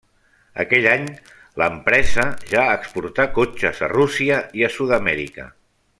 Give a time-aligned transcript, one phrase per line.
[0.61, 1.03] Aquell any,
[1.63, 5.51] l'empresa ja exportà cotxes a Rússia i a Sud-amèrica.